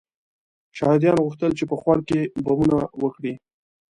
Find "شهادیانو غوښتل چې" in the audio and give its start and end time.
0.77-1.63